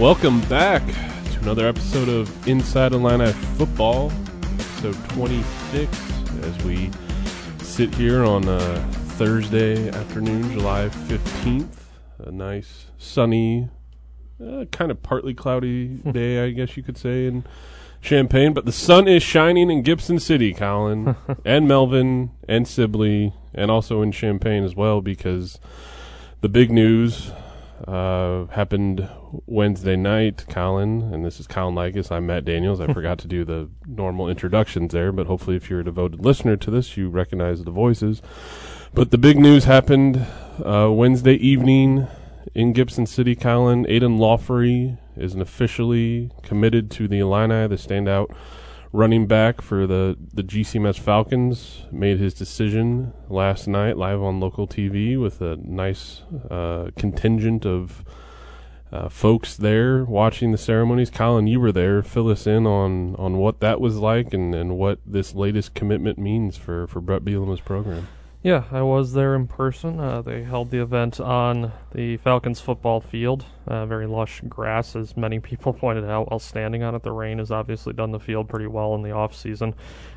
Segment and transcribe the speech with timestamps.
[0.00, 4.10] Welcome back to another episode of Inside Illini Football,
[4.54, 5.92] episode 26,
[6.40, 6.90] as we
[7.58, 8.80] sit here on a
[9.18, 11.76] Thursday afternoon, July 15th.
[12.18, 13.68] A nice, sunny,
[14.42, 17.44] uh, kind of partly cloudy day, I guess you could say, in
[18.00, 23.70] Champaign, But the sun is shining in Gibson City, Colin, and Melvin, and Sibley, and
[23.70, 25.60] also in Champaign as well, because
[26.40, 27.32] the big news
[27.86, 29.08] uh, happened
[29.46, 32.10] Wednesday night, Colin, and this is Colin Likas.
[32.10, 32.80] I'm Matt Daniels.
[32.80, 36.56] I forgot to do the normal introductions there, but hopefully, if you're a devoted listener
[36.56, 38.22] to this, you recognize the voices.
[38.92, 40.26] But the big news happened
[40.64, 42.08] uh, Wednesday evening
[42.54, 43.86] in Gibson City, Colin.
[43.88, 48.34] Aidan Laughery is an officially committed to the Illini, the standout
[48.92, 54.66] running back for the, the GCMS Falcons, made his decision last night live on local
[54.66, 58.04] TV with a nice uh, contingent of
[58.92, 61.10] uh, folks there watching the ceremonies.
[61.10, 62.02] Colin, you were there.
[62.02, 66.18] Fill us in on, on what that was like and, and what this latest commitment
[66.18, 68.08] means for, for Bret Bielema's program.
[68.42, 70.00] Yeah, I was there in person.
[70.00, 73.44] Uh, they held the event on the Falcons football field.
[73.66, 77.02] Uh, very lush grass, as many people pointed out while standing on it.
[77.02, 79.74] The rain has obviously done the field pretty well in the off season.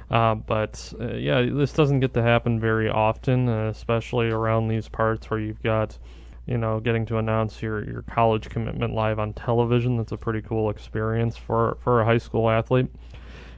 [0.10, 4.88] Uh, but uh, yeah, this doesn't get to happen very often, uh, especially around these
[4.88, 5.98] parts where you've got,
[6.46, 9.98] you know, getting to announce your, your college commitment live on television.
[9.98, 12.88] That's a pretty cool experience for for a high school athlete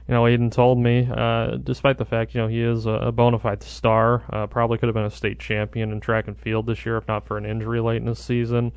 [0.08, 3.12] you know, Aidan told me, uh, despite the fact, you know, he is a, a
[3.12, 6.66] bona fide star, uh, probably could have been a state champion in track and field
[6.66, 8.70] this year if not for an injury late in the season,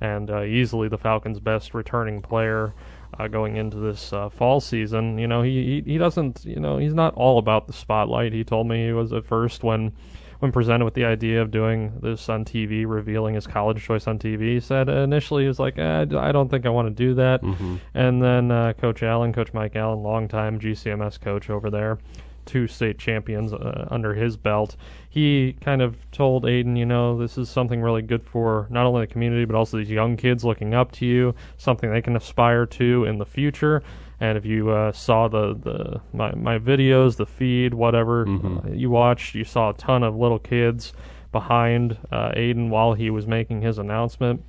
[0.00, 2.74] and uh, easily the Falcons' best returning player
[3.18, 5.18] uh, going into this uh, fall season.
[5.18, 8.32] You know, he, he he doesn't, you know, he's not all about the spotlight.
[8.32, 9.92] He told me he was at first when
[10.38, 14.18] when presented with the idea of doing this on TV, revealing his college choice on
[14.18, 17.14] TV, he said initially he was like, eh, I don't think I want to do
[17.14, 17.42] that.
[17.42, 17.76] Mm-hmm.
[17.94, 21.98] And then uh, Coach Allen, Coach Mike Allen, longtime GCMS coach over there,
[22.46, 24.76] two state champions uh, under his belt,
[25.08, 29.02] he kind of told Aidan, you know, this is something really good for not only
[29.02, 32.64] the community, but also these young kids looking up to you, something they can aspire
[32.66, 33.82] to in the future.
[34.20, 38.66] And if you uh, saw the, the my, my videos, the feed, whatever Mhm.
[38.66, 40.92] uh, you watched, you saw a ton of little kids
[41.30, 44.42] behind uh, Aidan while he was making his announcement.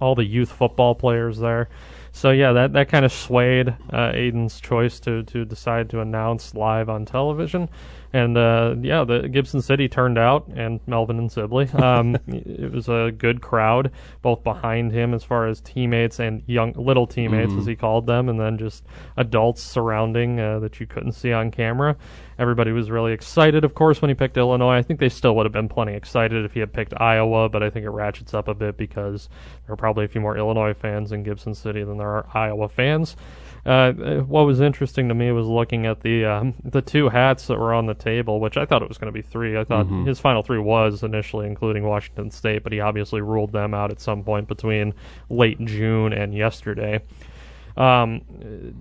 [0.00, 1.68] All the youth football players there.
[2.12, 6.54] So yeah, that, that kind of swayed uh, Aidan's choice to, to decide to announce
[6.54, 7.68] live on television.
[8.12, 11.68] And uh, yeah, the Gibson City turned out, and Melvin and Sibley.
[11.80, 16.72] Um, it was a good crowd, both behind him as far as teammates and young
[16.72, 17.58] little teammates, Mhm.
[17.60, 18.84] as he called them, and then just
[19.16, 21.96] adults surrounding uh, that you couldn't see on camera.
[22.40, 24.78] Everybody was really excited, of course, when he picked Illinois.
[24.78, 27.62] I think they still would have been plenty excited if he had picked Iowa, but
[27.62, 29.28] I think it ratchets up a bit because
[29.66, 32.70] there are probably a few more Illinois fans in Gibson City than there are Iowa
[32.70, 33.14] fans.
[33.66, 33.92] Uh,
[34.22, 37.74] what was interesting to me was looking at the um, the two hats that were
[37.74, 39.58] on the table, which I thought it was going to be three.
[39.58, 40.06] I thought Mhm.
[40.06, 44.00] his final three was initially including Washington State, but he obviously ruled them out at
[44.00, 44.94] some point between
[45.28, 47.00] late June and yesterday.
[47.80, 48.20] Um,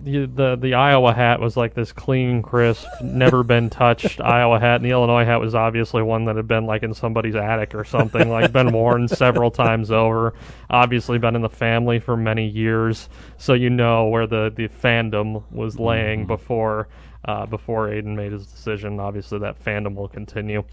[0.03, 4.75] the, the the Iowa hat was like this clean, crisp, never been touched Iowa hat,
[4.77, 7.85] and the Illinois hat was obviously one that had been like in somebody's attic or
[7.85, 10.33] something, like been worn several times over.
[10.69, 15.43] Obviously, been in the family for many years, so you know where the the fandom
[15.49, 16.27] was laying Mhm.
[16.27, 16.89] before
[17.23, 18.99] uh, before Aidan made his decision.
[18.99, 20.63] Obviously, that fandom will continue.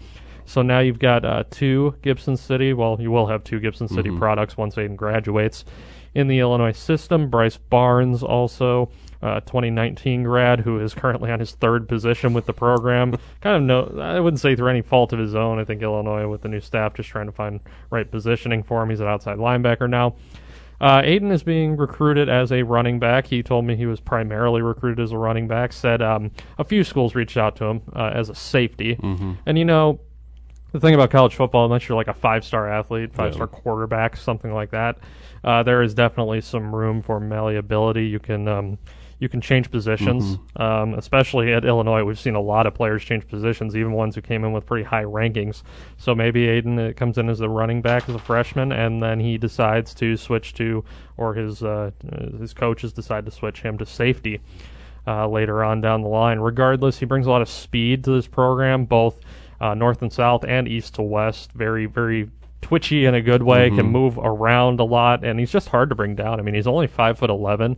[0.45, 2.73] So now you've got uh, two Gibson City.
[2.73, 4.17] Well, you will have two Gibson City Mhm.
[4.19, 5.63] products once Aidan graduates
[6.17, 7.29] in the Illinois system.
[7.29, 8.89] Bryce Barnes, also
[9.21, 13.15] uh, 2019 grad, who is currently on his third position with the program.
[13.41, 13.61] kind of
[13.95, 15.59] no, I wouldn't say through any fault of his own.
[15.59, 18.89] I think Illinois with the new staff just trying to find right positioning for him.
[18.89, 20.15] He's an outside linebacker now.
[20.79, 23.25] Uh, Aidan is being recruited as a running back.
[23.25, 25.73] He told me he was primarily recruited as a running back.
[25.73, 26.29] Said um,
[26.59, 29.33] a few schools reached out to him uh, as a safety, Mm-hmm.
[29.47, 29.99] and you know,
[30.71, 33.59] the thing about college football, unless you're like a five star athlete, five star Yeah.
[33.59, 34.97] quarterback, something like that,
[35.43, 38.05] uh, there is definitely some room for malleability.
[38.07, 38.77] You can um,
[39.19, 42.03] you can change positions, um, especially at Illinois.
[42.03, 44.83] We've seen a lot of players change positions, even ones who came in with pretty
[44.83, 45.63] high rankings.
[45.97, 49.19] So maybe Aidan uh, comes in as a running back as a freshman, and then
[49.19, 50.83] he decides to switch to,
[51.17, 51.91] or his uh,
[52.39, 54.39] his coaches decide to switch him to safety
[55.07, 56.37] uh, later on down the line.
[56.37, 59.17] Regardless, he brings a lot of speed to this program, both
[59.61, 61.51] uh, north and south and east to west.
[61.53, 62.29] Very, very
[62.61, 63.69] twitchy in a good way.
[63.69, 63.91] Can Mhm.
[63.91, 66.39] move around a lot, and he's just hard to bring down.
[66.39, 67.77] I mean, he's only five foot eleven.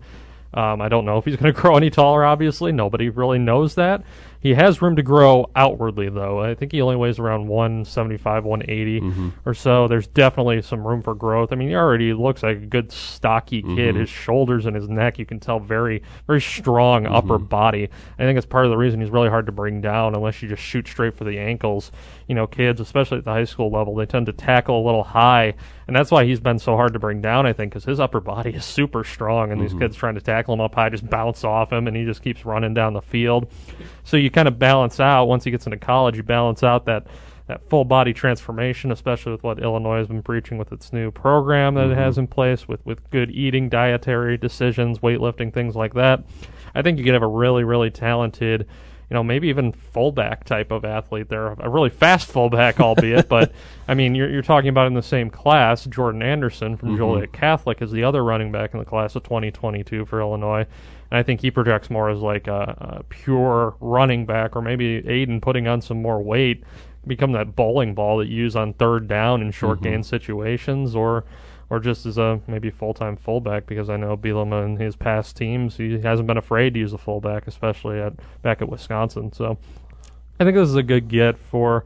[0.53, 2.25] Um, I don't know if he's going to grow any taller.
[2.25, 4.03] Obviously, nobody really knows that.
[4.41, 6.39] He has room to grow outwardly, though.
[6.39, 9.29] I think he only weighs around 175, 180 Mm-hmm.
[9.45, 9.87] or so.
[9.87, 11.51] There's definitely some room for growth.
[11.51, 13.67] I mean, he already looks like a good, stocky kid.
[13.69, 13.99] Mm-hmm.
[13.99, 17.15] His shoulders and his neck, you can tell, very, very strong Mm-hmm.
[17.15, 17.89] upper body.
[18.17, 20.47] I think it's part of the reason he's really hard to bring down unless you
[20.49, 21.91] just shoot straight for the ankles.
[22.27, 25.03] You know, kids, especially at the high school level, they tend to tackle a little
[25.03, 25.55] high,
[25.87, 27.45] and that's why he's been so hard to bring down.
[27.45, 30.53] I think because his upper body is super strong, and these kids trying to tackle
[30.53, 33.51] him up high just bounce off him, and he just keeps running down the field.
[34.03, 36.17] So you kind of balance out once he gets into college.
[36.17, 37.07] You balance out that
[37.49, 41.73] that full body transformation, especially with what Illinois has been preaching with its new program
[41.73, 42.21] that it has mm-hmm.
[42.21, 46.23] in place, with with good eating, dietary decisions, weightlifting, things like that.
[46.75, 48.67] I think you could have a really, really talented,
[49.09, 53.51] you know, maybe even fullback type of athlete there, a really fast fullback, albeit, but
[53.87, 56.97] I mean, you're, you're talking about in the same class, Jordan Anderson from mm-hmm.
[56.97, 60.67] Joliet Catholic is the other running back in the class of 2022 for Illinois.
[61.11, 65.07] And I think he projects more as like a, a pure running back, or maybe
[65.07, 66.63] Aidan putting on some more weight,
[67.07, 69.89] become that bowling ball that you use on third down in short mm-hmm.
[69.89, 71.25] gain situations, or
[71.69, 75.37] or just as a maybe full time fullback because I know Bielema and his past
[75.37, 79.31] teams he hasn't been afraid to use a fullback, especially at back at Wisconsin.
[79.31, 79.57] So
[80.39, 81.85] I think this is a good get for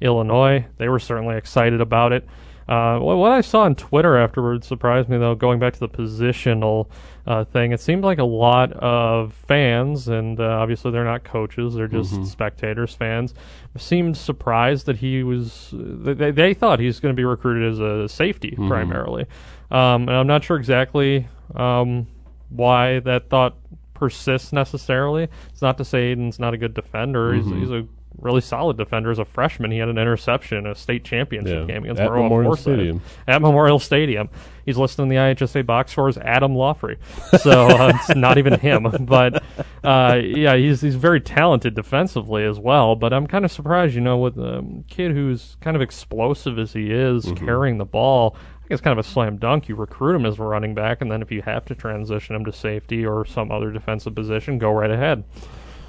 [0.00, 0.66] Illinois.
[0.78, 2.26] They were certainly excited about it.
[2.68, 5.34] Uh, what, I saw on Twitter afterwards surprised me, though.
[5.34, 6.88] Going back to the positional
[7.26, 11.74] uh, thing, it seemed like a lot of fans, and uh, obviously they're not coaches;
[11.74, 13.34] they're just spectators, fans,
[13.76, 15.70] seemed surprised that he was.
[15.72, 19.26] They, they thought he was going to be recruited as a safety primarily,
[19.70, 22.06] um, and I'm not sure exactly um,
[22.48, 23.56] why that thought
[23.94, 25.28] persists necessarily.
[25.50, 27.34] It's not to say Aidan's not a good defender.
[27.34, 27.86] He's, he's a
[28.22, 29.70] really solid defender as a freshman.
[29.70, 32.62] He had an interception in a state championship Yeah, game against at Memorial Forsyth.
[32.62, 33.02] Stadium.
[33.28, 34.28] At Memorial Stadium.
[34.64, 36.98] He's listed in the IHSA box score as Adam Laughery.
[37.40, 38.86] So uh, it's not even him.
[39.00, 39.42] But
[39.82, 42.94] uh, yeah, he's he's very talented defensively as well.
[42.94, 46.72] But I'm kind of surprised, you know, with a kid who's kind of explosive as
[46.72, 47.44] he is, Mm-hmm.
[47.44, 48.36] carrying the ball.
[48.70, 49.68] It's kind of a slam dunk.
[49.68, 52.44] You recruit him as a running back, and then if you have to transition him
[52.46, 55.24] to safety or some other defensive position, go right ahead.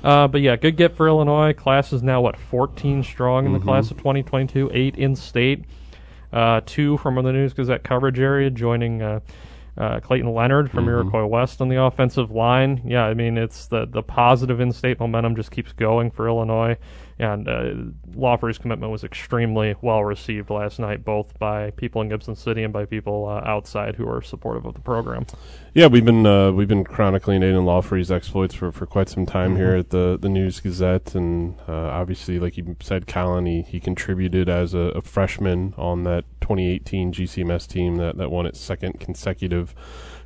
[0.04, 1.54] Uh, but yeah, good get for Illinois.
[1.54, 5.64] Class is now what 14 strong in the class of 2022, eight in state,
[6.34, 9.22] uh, two from the News Gazette coverage area, joining uh,
[9.78, 12.82] uh, Clayton Leonard from Iroquois West on the offensive line.
[12.86, 16.78] Yeah, I mean it's the the positive in-state momentum just keeps going for Illinois,
[17.20, 17.74] and uh,
[18.16, 22.74] Laughery's commitment was extremely well received last night, both by people in Gibson City and
[22.74, 25.26] by people uh, outside who are supportive of the program.
[25.74, 29.56] Yeah, we've been uh, we've been chronicling Aidan Laughery's exploits for, for quite some time
[29.56, 33.80] here at the the News Gazette, and uh, obviously, like you said, Colin, he, he
[33.80, 39.00] contributed as a, a freshman on that 2018 GCMS team that, that won its second
[39.00, 39.74] consecutive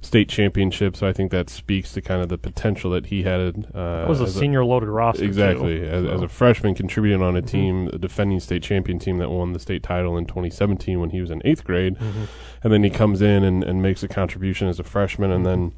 [0.07, 0.95] state championship.
[0.95, 3.67] So I think that speaks to kind of the potential that he had.
[3.75, 5.23] Uh, That was a as senior loaded roster.
[5.23, 5.85] Exactly.
[5.85, 6.25] As, as so.
[6.25, 7.47] a freshman, contributing on a mm-hmm.
[7.47, 11.21] team, a defending state champion team that won the state title in 2017 when he
[11.21, 11.95] was in eighth grade.
[11.95, 12.23] Mm-hmm.
[12.63, 15.29] And then he comes in and, and makes a contribution as a freshman.
[15.31, 15.61] And mm-hmm.
[15.61, 15.73] then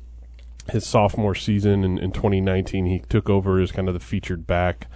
[0.72, 4.88] his sophomore season in, in 2019, he took over as kind of the featured back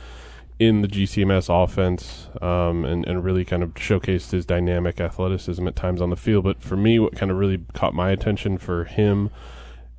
[0.66, 5.76] in the GCMS offense um, and, and really kind of showcased his dynamic athleticism at
[5.76, 6.44] times on the field.
[6.44, 9.30] But for me, what kind of really caught my attention for him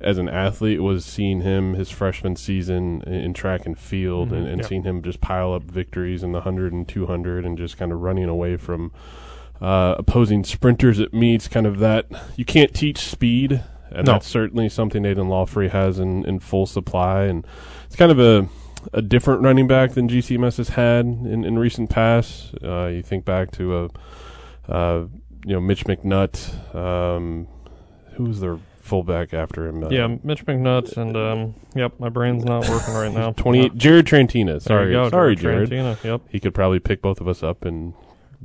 [0.01, 4.61] as an athlete was seeing him his freshman season in, track and field and, and
[4.61, 4.67] yeah.
[4.67, 8.01] seeing him just pile up victories in the 100 and 200 and just kind of
[8.01, 8.91] running away from
[9.61, 11.47] uh, opposing sprinters at meets.
[11.47, 14.13] Kind of that you can't teach speed, and No.
[14.13, 17.23] that's certainly something Nathan Laughery has in, in full supply.
[17.23, 17.45] And
[17.85, 18.49] it's kind of a
[18.93, 22.53] a different running back than GCMS has had in, in recent past.
[22.63, 23.89] Uh, you think back to a
[24.71, 25.07] uh,
[25.45, 26.75] you know Mitch McNutt.
[26.75, 27.47] Um,
[28.13, 29.83] who was their fullback after him?
[29.83, 33.31] Uh, Yeah, Mitch McNutt and um, yep, my brain's not working right now.
[33.37, 33.75] Twenty eight.
[33.75, 34.61] Jared Trantina.
[34.61, 35.69] Sorry, go, sorry, Jared.
[35.69, 36.21] Trantina, Yep.
[36.29, 37.93] He could probably pick both of us up in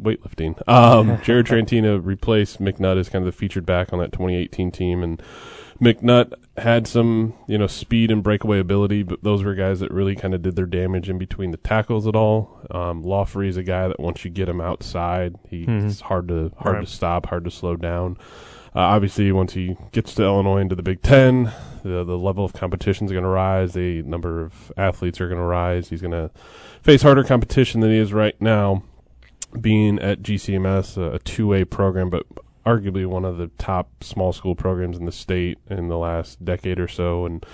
[0.01, 0.61] weightlifting.
[0.69, 5.03] Um, Jared Trantina replaced McNutt as kind of the featured back on that 2018 team,
[5.03, 5.23] and
[5.81, 10.15] McNutt had some you know speed and breakaway ability, but those were guys that really
[10.15, 12.61] kind of did their damage in between the tackles at all.
[12.71, 16.01] Um, Laughery is a guy that once you get him outside, he's Mhm.
[16.03, 16.87] hard to hard Right.
[16.87, 18.19] to stop, hard to slow down.
[18.77, 21.51] Uh, obviously, once he gets to Illinois into the Big Ten,
[21.83, 23.73] the the level of competition is going to rise.
[23.73, 25.89] The number of athletes are going to rise.
[25.89, 26.31] He's going to
[26.83, 28.83] face harder competition than he is right now.
[29.59, 32.25] Being at GCMS, a, a two way program, but
[32.67, 36.79] arguably one of the top small school programs in the state in the last decade
[36.79, 37.45] or so, and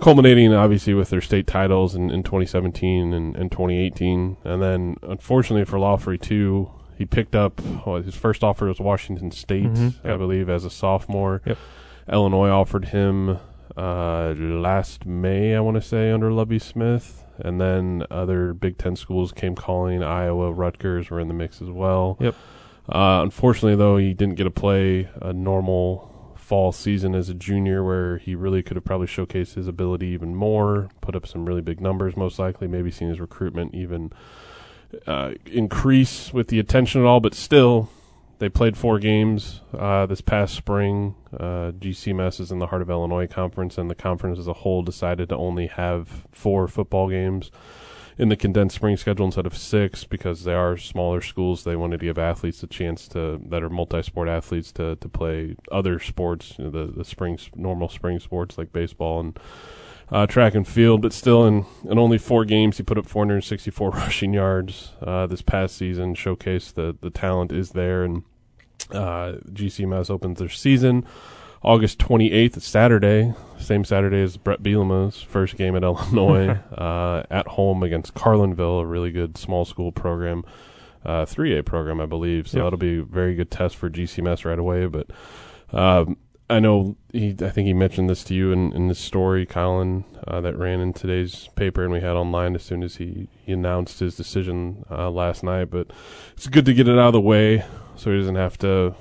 [0.00, 4.36] culminating obviously with their state titles in, in 2017 and, and 2018.
[4.44, 9.30] And then, unfortunately for Laughery, too, he picked up well, his first offer was Washington
[9.30, 9.94] State, Mhm.
[10.04, 10.18] I Yep.
[10.18, 11.42] believe, as a sophomore.
[11.46, 11.58] Yep.
[12.12, 13.38] Illinois offered him
[13.76, 18.96] uh, last May, I want to say, under Lovie Smith and then other Big Ten
[18.96, 20.02] schools came calling.
[20.02, 22.16] Iowa, Rutgers were in the mix as well.
[22.20, 22.34] Yep.
[22.88, 27.84] Uh, unfortunately, though, he didn't get to play a normal fall season as a junior,
[27.84, 31.60] where he really could have probably showcased his ability even more, put up some really
[31.60, 34.12] big numbers, most likely, maybe seen his recruitment even
[35.06, 37.20] uh, increase with the attention at all.
[37.20, 37.88] But still,
[38.40, 41.14] they played four games uh, this past spring.
[41.32, 44.82] Uh, GCMS is in the Heart of Illinois Conference, and the conference as a whole
[44.82, 47.50] decided to only have four football games
[48.16, 51.64] in the condensed spring schedule instead of six because they are smaller schools.
[51.64, 55.56] They wanted to give athletes a chance to that are multi-sport athletes to to play
[55.70, 59.38] other sports, you know, the the spring normal spring sports like baseball and
[60.10, 61.02] uh, track and field.
[61.02, 65.42] But still, in in only four games, he put up 464 rushing yards uh, this
[65.42, 66.14] past season.
[66.14, 68.22] Showcased the the talent is there, and
[68.92, 71.04] uh, GCMS opens their season.
[71.62, 77.82] August 28th, Saturday, same Saturday as Bret Bielema's first game at Illinois, uh, at home
[77.82, 80.42] against Carlinville, a really good small school program,
[81.04, 82.48] uh, 3A program, I believe.
[82.48, 82.64] So Yep.
[82.66, 84.86] that'll be a very good test for GCMS right away.
[84.86, 85.08] But
[85.70, 86.16] um,
[86.48, 90.04] I know he, I think he mentioned this to you in, in this story, Colin,
[90.26, 93.52] uh, that ran in today's paper and we had online as soon as he, he
[93.52, 95.66] announced his decision uh, last night.
[95.70, 95.88] But
[96.32, 97.64] it's good to get it out of the way
[98.00, 98.94] so he doesn't have to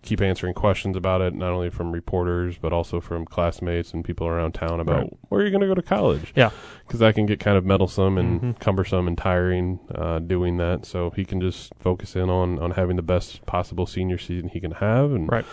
[0.00, 4.26] keep answering questions about it, not only from reporters but also from classmates and people
[4.26, 5.12] around town about Right.
[5.28, 6.32] where are you going to go to college.
[6.34, 6.50] Yeah.
[6.86, 8.58] because that can get kind of meddlesome and Mhm.
[8.60, 10.86] cumbersome and tiring uh, doing that.
[10.86, 14.60] So he can just focus in on on having the best possible senior season he
[14.60, 15.44] can have, and Right.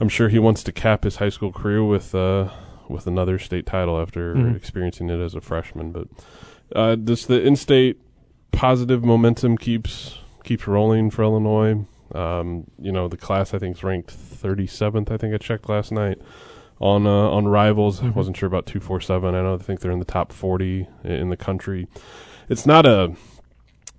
[0.00, 2.48] I'm sure he wants to cap his high school career with uh,
[2.88, 4.56] with another state title after Mhm.
[4.56, 5.90] experiencing it as a freshman.
[5.92, 6.08] But
[6.74, 7.98] uh, the in-state
[8.52, 11.84] positive momentum keeps keeps rolling for Illinois.
[12.14, 15.10] Um, you know, the class I think is ranked 37th.
[15.10, 16.18] I think I checked last night
[16.80, 18.00] on uh, on Rivals.
[18.02, 18.14] I Mhm.
[18.14, 19.34] wasn't sure about 247.
[19.34, 21.88] I know I think they're in the top 40 in the country.
[22.48, 23.14] It's not a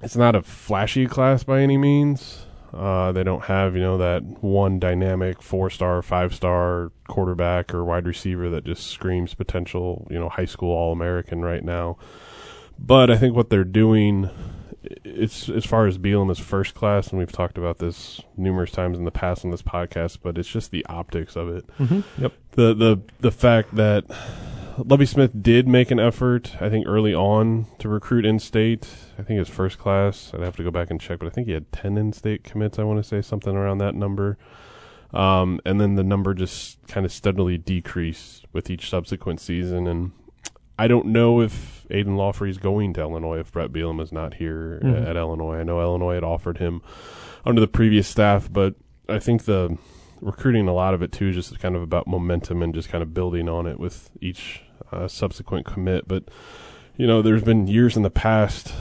[0.02, 2.46] it's not a flashy class by any means.
[2.74, 7.86] Uh, they don't have you know that one dynamic four star, five star quarterback or
[7.86, 11.98] wide receiver that just screams potential you know high school all American right now.
[12.78, 14.30] But I think what they're doing, i-
[15.04, 19.06] it's as far as Bielema's first class, and we've talked about this numerous times in
[19.06, 20.20] the past on this podcast.
[20.22, 22.22] But it's just the optics of it Mm-hmm.
[22.24, 22.34] Yep.
[22.52, 24.06] the the the fact that
[24.78, 28.88] Lovie Smith did make an effort, I think, early on to recruit in state.
[29.18, 31.48] I think his first class, I'd have to go back and check, but I think
[31.48, 32.78] he had ten in state commits.
[32.78, 34.38] I want to say something around that number.
[35.14, 39.88] Um, and then the number just kind of steadily decreased with each subsequent season.
[39.88, 40.12] And
[40.78, 44.36] I don't know if Aidan Laughery is going to Illinois if Bret Bielema is not
[44.36, 45.08] here Mhm.
[45.08, 45.60] at Illinois.
[45.60, 46.82] I know Illinois had offered him
[47.46, 48.76] under the previous staff, but
[49.08, 49.78] I think the
[50.22, 53.02] recruiting a lot of it too is just kind of about momentum and just kind
[53.02, 56.08] of building on it with each uh, subsequent commit.
[56.08, 56.24] But
[56.98, 58.74] you know, there's been years in the past,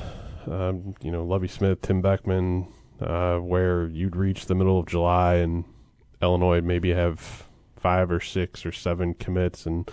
[0.49, 2.67] um, you know, Lovie Smith, Tim Beckman,
[3.01, 5.65] uh, where you'd reach the middle of July and
[6.23, 7.45] Illinois maybe have
[7.77, 9.91] five or six or seven commits and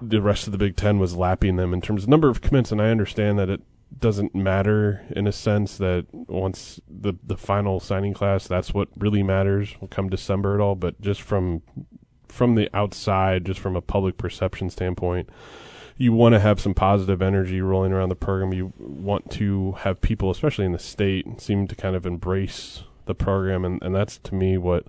[0.00, 2.72] the rest of the Big Ten was lapping them in terms of number of commits,
[2.72, 3.60] and I understand that it
[3.98, 9.22] doesn't matter in a sense that once the the final signing class, that's what really
[9.22, 10.74] matters Will come December at all.
[10.74, 11.62] But just from
[12.28, 15.30] from the outside, just from a public perception standpoint,
[15.96, 18.52] you want to have some positive energy rolling around the program.
[18.52, 23.14] You want to have people, especially in the state, seem to kind of embrace the
[23.14, 24.86] program, and, and that's to me what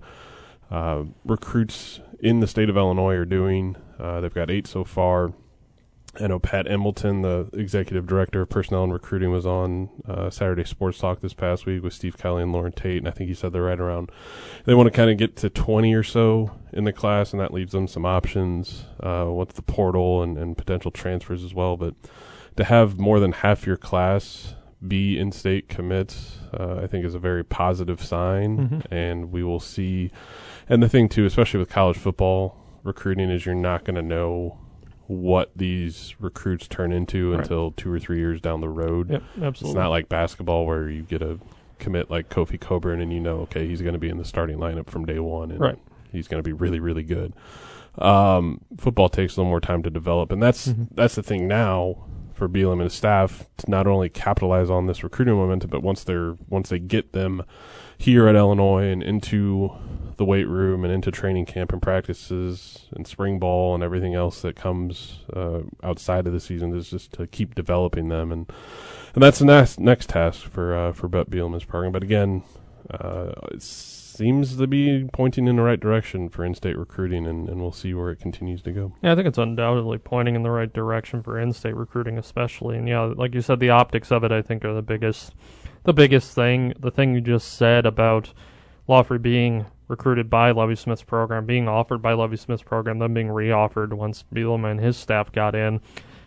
[0.70, 3.76] uh, recruits in the state of Illinois are doing.
[3.98, 5.32] Uh, they've got eight so far.
[6.18, 10.64] I know Pat Embleton, the executive director of personnel and recruiting, was on uh, Saturday
[10.64, 13.34] Sports Talk this past week with Steve Kelly and Loren Tate, and I think he
[13.34, 14.10] said they're right around.
[14.64, 17.52] They want to kind of get to 20 or so in the class, and that
[17.52, 18.86] leaves them some options.
[18.98, 21.94] Uh, what's the portal and, and potential transfers as well, but
[22.56, 24.54] to have more than half your class
[24.86, 28.86] be in-state commits, uh, I think is a very positive sign, Mhm.
[28.90, 30.10] and we will see.
[30.66, 32.56] And the thing too, especially with college football
[32.86, 34.58] recruiting, is you're not going to know
[35.08, 37.40] what these recruits turn into Right.
[37.40, 39.10] until two or three years down the road.
[39.10, 39.22] Yep.
[39.60, 41.38] It's not like basketball where you get a
[41.78, 44.58] commit like Kofi Cockburn and you know, okay, he's going to be in the starting
[44.58, 45.78] lineup from day one, and Right.
[46.10, 47.34] he's going to be really, really good.
[47.98, 50.88] Um, football takes a little more time to develop, and that's Mhm.
[50.94, 51.96] that's the thing now
[52.34, 56.04] for Bielema and his staff to not only capitalize on this recruiting momentum, but once
[56.04, 57.42] they're once they get them
[57.96, 59.70] here at Illinois and into
[60.16, 64.42] the weight room and into training camp and practices and spring ball and everything else
[64.42, 68.50] that comes uh, outside of the season is just to keep developing them and
[69.14, 71.92] and that's the next next task for uh, for Bret Bielema's program.
[71.92, 72.42] But again,
[72.90, 77.60] uh, it's seems to be pointing in the right direction for in-state recruiting, and, and
[77.60, 78.92] we'll see where it continues to go.
[79.02, 82.78] Yeah, I think it's undoubtedly pointing in the right direction for in-state recruiting, especially.
[82.78, 85.34] And yeah, like you said, the optics of it, I think, are the biggest,
[85.84, 86.72] the biggest thing.
[86.78, 88.32] The thing you just said about
[88.88, 93.28] Laughery being recruited by Lovie Smith's program, being offered by Lovie Smith's program, then being
[93.28, 95.80] reoffered once Bielema and his staff got in.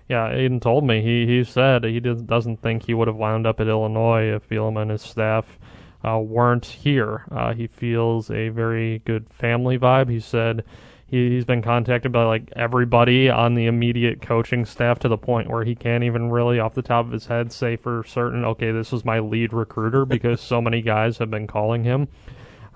[0.08, 3.46] Yeah, Aidan told me he he said he did, doesn't think he would have wound
[3.46, 5.60] up at Illinois if Bielema and his staff
[6.04, 7.25] uh, weren't here.
[7.32, 10.10] Uh, he feels a very good family vibe.
[10.10, 10.63] He said
[11.08, 15.50] he, he's been contacted by like everybody on the immediate coaching staff to the point
[15.50, 18.72] where he can't even really, off the top of his head, say for certain, okay,
[18.72, 22.08] this was my lead recruiter because so many guys have been calling him.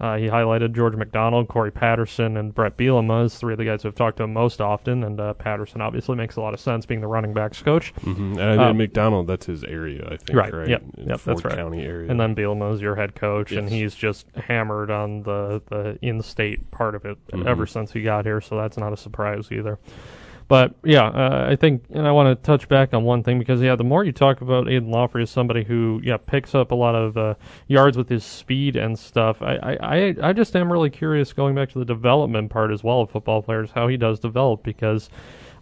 [0.03, 3.83] Uh, he highlighted George McDonald, Cory Patterson, and Bret Bielema as three of the guys
[3.83, 5.01] who have talked to him most often.
[5.01, 7.95] And uh, Patterson obviously makes a lot of sense being the running backs coach.
[8.01, 8.37] Mm-hmm.
[8.37, 10.33] And um, McDonald, that's his area, I think.
[10.37, 10.53] Right.
[10.53, 10.67] right?
[10.67, 10.83] Yep.
[10.97, 11.19] Yep.
[11.21, 11.55] Ford that's right.
[11.55, 12.11] County area.
[12.11, 13.59] And then Bielema is your head coach, yes.
[13.59, 17.47] and he's just hammered on the the in-state part of it Mhm.
[17.47, 18.41] ever since he got here.
[18.41, 19.79] So that's not a surprise either.
[20.47, 23.61] But yeah, uh, I think, and I want to touch back on one thing because
[23.61, 26.75] yeah, the more you talk about Aidan Laughery as somebody who yeah picks up a
[26.75, 27.35] lot of uh,
[27.67, 31.69] yards with his speed and stuff, I, I I just am really curious going back
[31.71, 35.09] to the development part as well of football players how he does develop because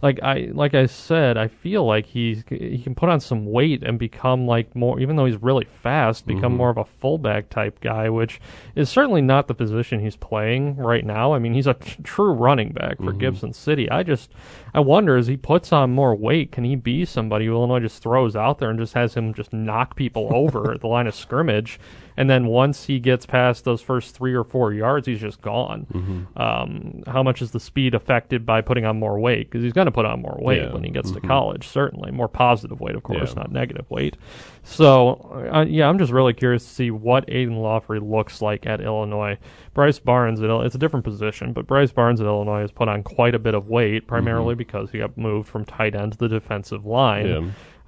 [0.02, 3.84] like I like I said, I feel like he he can put on some weight
[3.84, 6.56] and become like more, even though he's really fast, become Mhm.
[6.56, 8.40] more of a fullback type guy, which
[8.74, 11.34] is certainly not the position he's playing right now.
[11.34, 13.18] I mean, he's a true running back for Mhm.
[13.18, 13.88] Gibson City.
[13.92, 14.32] I just
[14.74, 18.02] I wonder as he puts on more weight, can he be somebody who Illinois just
[18.02, 21.14] throws out there and just has him just knock people over at the line of
[21.14, 21.78] scrimmage,
[22.16, 25.86] and then once he gets past those first three or four yards, he's just gone.
[25.92, 26.40] Mhm.
[26.40, 29.50] Um, how much is the speed affected by putting on more weight?
[29.50, 30.72] Because he's going to put on more weight Yeah.
[30.72, 31.20] when he gets Mhm.
[31.22, 32.10] to college, certainly.
[32.10, 33.42] More positive weight, of course, Yeah.
[33.42, 34.16] not negative weight.
[34.62, 38.80] So, uh, yeah, I'm just really curious to see what Aidan Laughery looks like at
[38.80, 39.38] Illinois.
[39.74, 43.02] Bryce Barnes, at, it's a different position, but Bryce Barnes at Illinois has put on
[43.02, 46.28] quite a bit of weight, primarily because he got moved from tight end to the
[46.28, 47.26] defensive line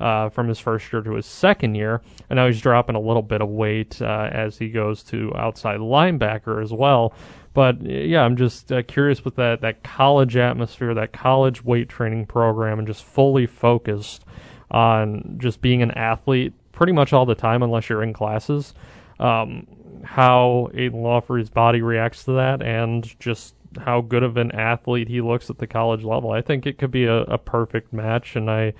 [0.01, 0.07] Yeah.
[0.07, 2.01] uh, from his first year to his second year,
[2.31, 5.79] and now he's dropping a little bit of weight uh, as he goes to outside
[5.81, 7.13] linebacker as well.
[7.53, 12.27] But yeah, I'm just uh, curious with that that college atmosphere, that college weight training
[12.27, 14.25] program, and just fully focused
[14.71, 18.75] on just being an athlete pretty much all the time, unless you're in classes.
[19.21, 19.67] Um,
[20.03, 25.21] how Aidan Laughery's body reacts to that, and just how good of an athlete he
[25.21, 26.31] looks at the college level.
[26.31, 28.75] I think it could be a, a perfect match, and I.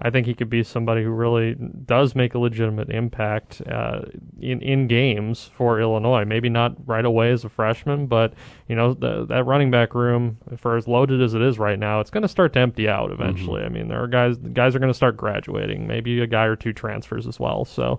[0.00, 4.02] I think he could be somebody who really does make a legitimate impact uh,
[4.40, 6.24] in in games for Illinois.
[6.24, 8.32] Maybe not right away as a freshman, but
[8.68, 11.98] you know the, that running back room, for as loaded as it is right now,
[11.98, 13.64] it's going to start to empty out eventually.
[13.64, 15.88] I mean, there are guys guys are going to start graduating.
[15.88, 17.64] Maybe a guy or two transfers as well.
[17.64, 17.98] So.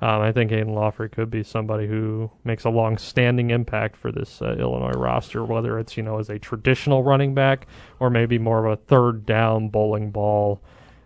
[0.00, 4.42] Um, I think Aidan Laughery could be somebody who makes a long-standing impact for this
[4.42, 7.66] uh, Illinois roster, whether it's you know as a traditional running back
[7.98, 10.60] or maybe more of a third down bowling ball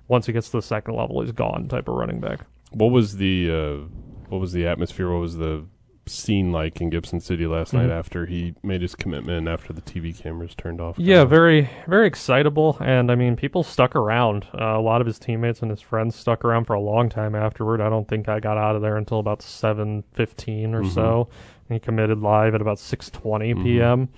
[0.09, 2.40] once he gets to the second level, he's gone type of running back.
[2.72, 3.87] What was the uh,
[4.29, 5.11] what was the atmosphere?
[5.11, 5.64] What was the
[6.11, 7.99] scene like in Gibson City last night Mhm.
[7.99, 9.49] after he made his commitment?
[9.49, 10.99] After the TV cameras turned off?
[10.99, 14.46] Yeah, very, very excitable, and I mean, people stuck around.
[14.55, 17.35] Uh, a lot of his teammates and his friends stuck around for a long time
[17.35, 17.81] afterward.
[17.81, 20.88] I don't think I got out of there until about seven fifteen or Mhm.
[20.90, 21.29] so.
[21.68, 23.62] He committed live at about six Mhm.
[23.62, 24.09] p.m.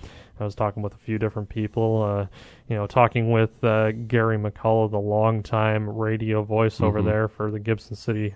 [0.40, 2.02] I was talking with a few different people.
[2.02, 2.26] Uh,
[2.68, 7.04] you know, talking with uh, Gary McCullough, the longtime radio voice over Mhm.
[7.04, 8.34] there for the Gibson City.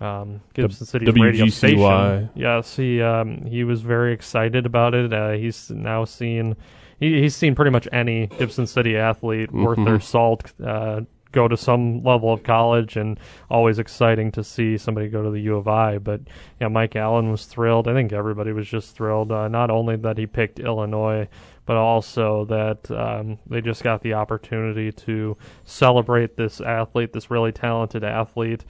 [0.00, 1.22] Um, Gibson City WGCY.
[1.24, 2.30] radio station.
[2.34, 5.12] Yes, he um, he was very excited about it.
[5.12, 6.56] Uh, he's now seen
[7.00, 10.02] he, he's seen pretty much any Gibson City athlete worth their Mhm.
[10.02, 11.00] salt uh,
[11.32, 13.18] go to some level of college, and
[13.50, 15.98] always exciting to see somebody go to the U of I.
[15.98, 16.22] But
[16.60, 17.88] yeah, Mike Allen was thrilled.
[17.88, 19.30] I think everybody was just thrilled.
[19.32, 21.28] Uh, not only that he picked Illinois,
[21.66, 27.52] but also that um, they just got the opportunity to celebrate this athlete, this really
[27.52, 28.64] talented athlete,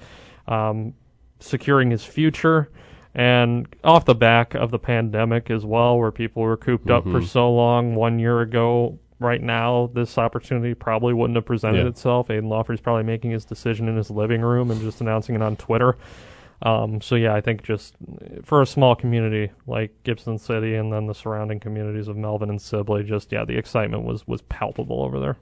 [0.49, 0.95] um,
[1.39, 2.69] securing his future.
[3.15, 7.21] And off the back of the pandemic as well, where people were cooped up for
[7.21, 7.25] Mhm.
[7.25, 11.89] so long, one year ago, right now, this opportunity probably wouldn't have presented Yeah.
[11.89, 12.31] itself.
[12.31, 15.57] Aidan Laughery's probably making his decision in his living room and just announcing it on
[15.57, 15.97] Twitter.
[16.63, 17.95] Um, so yeah, I think just
[18.43, 22.61] for a small community like Gibson City and then the surrounding communities of Melvin and
[22.61, 25.37] Sibley, just yeah, the excitement was was palpable over there.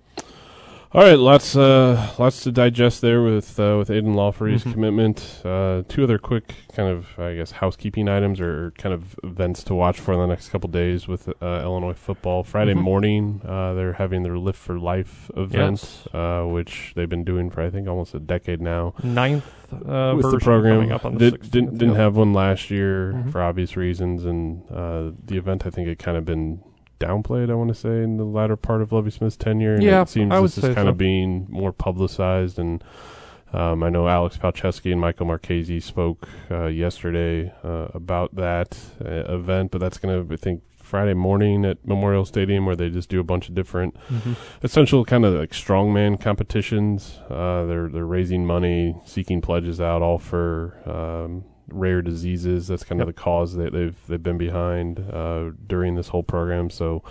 [0.94, 4.72] All right, lots uh, lots to digest there with uh, with Aidan Laughery's Mhm.
[4.74, 5.42] commitment.
[5.44, 9.74] Uh, two other quick kind of I guess housekeeping items or kind of events to
[9.74, 12.44] watch for in the next couple days with uh, Illinois football.
[12.44, 12.83] Friday Mhm.
[12.83, 16.09] morning, uh, they're having their Lift for Life event, Yes.
[16.14, 18.94] uh, which they've been doing for I think almost a decade now.
[19.02, 21.50] Ninth uh, with the program, coming up on the Did, 16th.
[21.50, 23.33] didn't didn't have one last year Mhm.
[23.33, 26.61] for obvious reasons, and uh, the event I think it kind of been
[26.98, 27.50] downplayed.
[27.50, 29.74] I want to say in the latter part of Lovie Smith's tenure.
[29.74, 30.88] And Yeah, it seems I would this is kind so.
[30.88, 32.83] of being more publicized, and
[33.52, 39.09] um, I know Alex Palczewski and Michael Marchese spoke uh, yesterday uh, about that uh,
[39.33, 40.62] event, but that's going to I think.
[40.85, 44.37] Friday morning at Memorial Stadium, where they just do a bunch of different Mhm.
[44.62, 47.20] essential kind of like strongman competitions.
[47.30, 52.68] Uh, they're they're raising money, seeking pledges out, all for um, rare diseases.
[52.68, 53.16] That's kind of Yep.
[53.16, 56.70] the cause that they've they've been behind uh, during this whole program.
[56.70, 57.03] So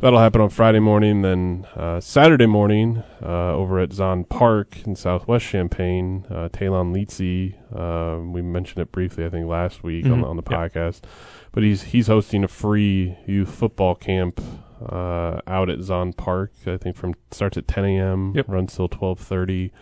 [0.00, 1.22] that'll happen on Friday morning.
[1.22, 7.54] Then uh, Saturday morning uh, over at Zahnd Park in Southwest Champaign, uh, Tailon Leitzsey.
[7.74, 10.26] Uh, we mentioned it briefly, I think, last week on, Mhm.
[10.26, 10.72] on the Yep.
[10.72, 11.00] podcast.
[11.52, 14.40] But he's he's hosting a free youth football camp
[14.88, 16.52] uh, out at Zahnd Park.
[16.66, 18.32] I think from starts at 10 a.m.
[18.34, 18.46] Yep.
[18.48, 19.72] runs till 12:30.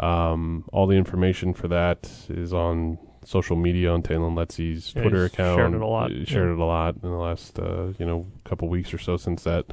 [0.00, 5.26] Um, all the information for that is on social media on Tailon Leitzsey's Yeah, Twitter
[5.26, 5.58] account.
[5.58, 6.54] shared it a lot, shared yeah.
[6.54, 9.66] it a lot in the last uh, you know couple weeks or so since that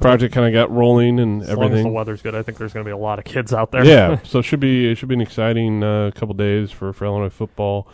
[0.00, 2.74] project kind of got rolling and As long as the weather's good, I think there's
[2.74, 3.84] going to be a lot of kids out there.
[3.86, 7.06] Yeah, so it should be it should be an exciting uh, couple days for, for
[7.06, 7.88] Illinois football.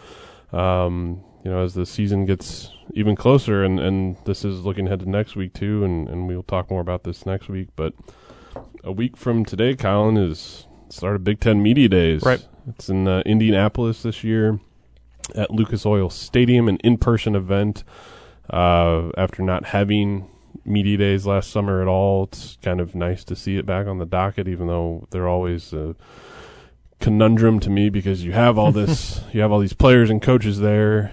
[0.53, 4.99] Um, you know, as the season gets even closer, and, and this is looking ahead
[5.01, 7.69] to next week too, and, and we'll talk more about this next week.
[7.77, 7.95] But
[8.83, 12.25] a week from today, Colin is start of Big Ten Media Days.
[12.25, 12.45] Right.
[12.69, 14.59] It's in uh, Indianapolis this year
[15.35, 17.85] at Lucas Oil Stadium, an in-person event.
[18.49, 20.29] Uh, after not having
[20.65, 23.99] media days last summer at all, it's kind of nice to see it back on
[23.99, 25.95] the docket, even though they're always a
[27.01, 30.61] conundrum to me because you have all this, you have all these players and coaches
[30.61, 31.13] there,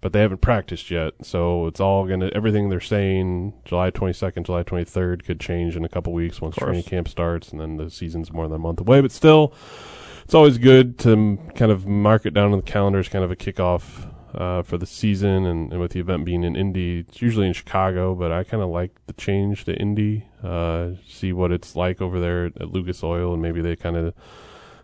[0.00, 1.14] but they haven't practiced yet.
[1.22, 5.88] So it's all gonna everything they're saying July 22nd, July 23rd could change in a
[5.88, 9.00] couple weeks once training camp starts, and then the season's more than a month away.
[9.00, 9.52] But still,
[10.30, 13.32] it's always good to kind of mark it down on the calendar as kind of
[13.32, 17.20] a kickoff uh, for the season, and, and with the event being in Indy, it's
[17.20, 20.28] usually in Chicago, but I kind of like the change to Indy.
[20.40, 24.14] Uh, see what it's like over there at, Lucas Oil, and maybe they kind of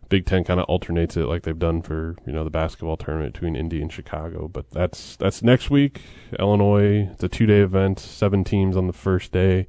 [0.09, 3.35] Big Ten kind of alternates it like they've done for you know the basketball tournament
[3.35, 4.49] between Indy and Chicago.
[4.49, 6.01] But that's that's next week.
[6.41, 7.09] Illinois.
[7.13, 8.01] It's a two day event.
[8.01, 9.69] Seven teams on the first day.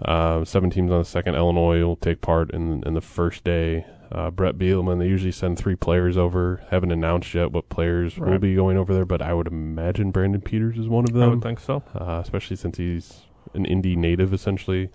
[0.00, 1.34] Uh, seven teams on the second.
[1.34, 3.84] Illinois will take part in in the first day.
[4.12, 4.98] Uh, Bret Bielema.
[4.98, 6.62] They usually send three players over.
[6.70, 10.40] Haven't announced yet what players will be going over there, but I would imagine Brandon
[10.40, 11.22] Peters is one of them.
[11.22, 11.82] I would think so.
[11.94, 13.22] uh, especially since he's
[13.54, 14.90] an Indy native, essentially.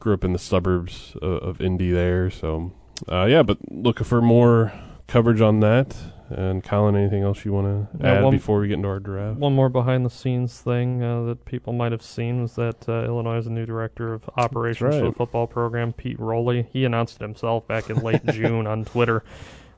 [0.00, 2.72] Grew up in the suburbs of, of Indy there, so
[3.10, 3.42] uh, yeah.
[3.42, 4.72] But looking for more
[5.08, 5.94] coverage on that.
[6.30, 9.38] And Colin, anything else you want to add one- before we get into our draft?
[9.38, 13.04] One more behind the scenes thing uh, that people might have seen was that uh,
[13.04, 16.68] Illinois has a new director of operations for the football program, Pete Rowley.
[16.72, 19.24] He announced it himself back in late June on Twitter,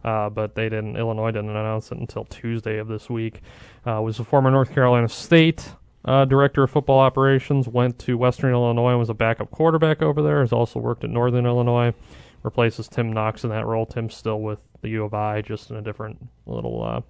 [0.04, 0.96] uh, but they didn't.
[0.96, 3.40] Illinois didn't announce it until Tuesday of this week.
[3.86, 7.68] Uh, was a former North Carolina State uh, director of football operations.
[7.68, 10.40] Went to Western Illinois and was a backup quarterback over there.
[10.40, 11.94] Has also worked at Northern Illinois.
[12.42, 13.84] Replaces Tim Knox in that role.
[13.84, 17.00] Tim's still with the U of I, just in a different little uh,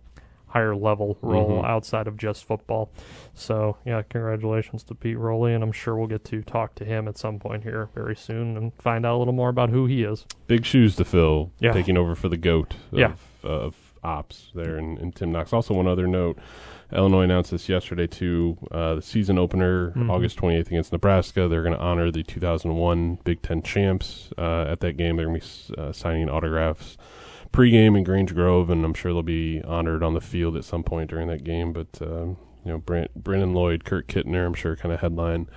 [0.46, 1.64] higher level role Mhm.
[1.64, 2.90] outside of just football.
[3.34, 7.06] So yeah, congratulations to Pete Rowley, and I'm sure we'll get to talk to him
[7.06, 10.02] at some point here very soon and find out a little more about who he
[10.02, 10.26] is.
[10.48, 11.52] Big shoes to fill.
[11.60, 11.72] Yeah.
[11.72, 13.12] Taking over for the goat of, Yeah.
[13.44, 15.52] of ops there in, in Tim Knox.
[15.52, 16.36] Also, one other note.
[16.92, 18.58] Illinois announced this yesterday too.
[18.72, 20.10] Uh, the season opener, Mhm.
[20.10, 21.46] August 28th against Nebraska.
[21.46, 25.14] They're going to honor the 2001 Big Ten champs uh, at that game.
[25.16, 26.96] They're going to be uh, signing autographs
[27.52, 30.82] pregame in Grange Grove, and I'm sure they'll be honored on the field at some
[30.82, 31.72] point during that game.
[31.72, 35.48] But um, you know, Brent, Brandon Lloyd, Kurt Kittner, I'm sure kind of headline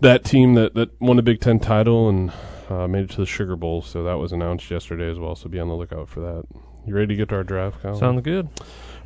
[0.00, 2.32] that team that that won the Big Ten title and
[2.68, 3.82] uh, made it to the Sugar Bowl.
[3.82, 5.34] So that was announced yesterday as well.
[5.34, 6.44] So be on the lookout for that.
[6.86, 7.98] You ready to get to our draft, Kyle?
[7.98, 8.48] Sounds good.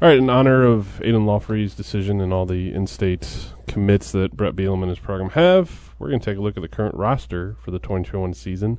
[0.02, 4.54] All right, in honor of Aidan Laughery's decision and all the in-state commits that Bret
[4.56, 7.56] Bielema and his program have, we're going to take a look at the current roster
[7.62, 8.78] for the 2021 season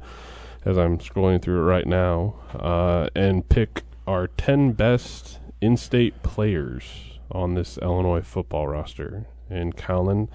[0.66, 6.84] as I'm scrolling through it right now uh, and pick our 10 best in-state players
[7.32, 9.26] on this Illinois football roster.
[9.50, 10.30] And Colin,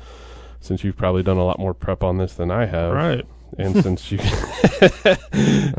[0.61, 3.25] since you've probably done a lot more prep on this than I have, Right.
[3.59, 4.19] and since you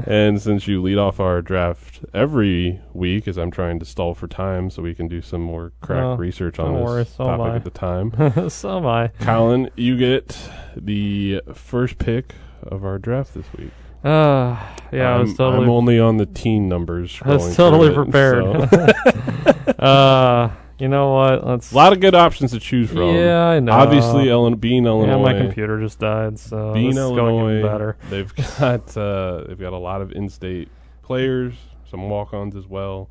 [0.05, 4.27] and since you lead off our draft every week, as I'm trying to stall for
[4.27, 7.23] time so we can do some more crack Oh, research on don't this worry, so
[7.25, 8.49] topic at the time.
[8.49, 9.09] so am I.
[9.19, 12.33] Colin, you get the first pick
[12.63, 13.71] of our draft this week.
[14.03, 14.57] Uh,
[14.91, 15.63] yeah, I was I'm, totally.
[15.63, 17.19] I'm only on the teen numbers.
[17.23, 18.69] I was totally through it, prepared.
[18.69, 19.71] so.
[19.79, 21.45] uh, you know what?
[21.45, 21.71] Let's.
[21.71, 23.15] a lot of good options to choose from.
[23.15, 23.71] Yeah, I know.
[23.71, 25.17] Obviously, Ellen, being Illinois.
[25.17, 27.97] Yeah, my computer just died, so being this is going Illinois, better.
[28.09, 30.69] they've got uh, they've got a lot of in-state
[31.01, 31.55] players,
[31.89, 33.09] some walk-ons as well.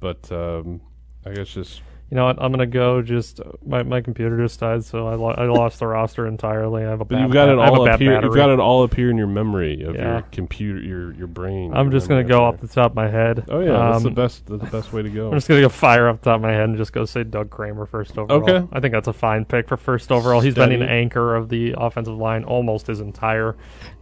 [0.00, 0.80] But um,
[1.26, 1.82] I guess just
[2.14, 2.40] You know what?
[2.40, 3.02] I'm gonna go.
[3.02, 6.84] Just my my computer just died, so I, lo- I lost the roster entirely.
[6.84, 8.22] I have a bad you've got it ba- I have a all up here.
[8.22, 10.12] You've got it all up here in your memory of Yeah.
[10.12, 11.72] your computer, your your brain.
[11.74, 13.46] I'm your just gonna go up off the top of my head.
[13.48, 14.46] Oh yeah, that's the Um, best.
[14.46, 15.26] That's the best way to go.
[15.26, 17.50] I'm just gonna go fire up top of my head and just go say Doug
[17.50, 18.48] Kramer first overall.
[18.48, 18.64] Okay.
[18.72, 20.38] I think that's a fine pick for first overall.
[20.40, 23.56] He's been an anchor of the offensive line almost his entire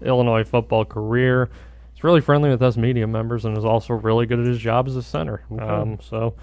[0.05, 1.49] Illinois football career.
[1.95, 4.87] He's really friendly with us media members and is also really good at his job
[4.87, 5.45] as a center.
[5.51, 5.65] Okay.
[5.65, 6.35] Um, so,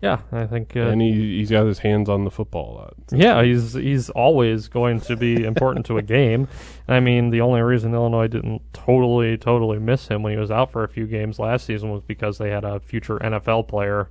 [0.00, 0.76] yeah, I think.
[0.76, 2.94] Uh, and he he's got his hands on the football a lot.
[3.10, 6.46] yeah, he's he's always going to be important to a game.
[6.86, 10.70] I mean, the only reason Illinois didn't totally totally miss him when he was out
[10.72, 14.08] for a few games last season was because they had a future NFL player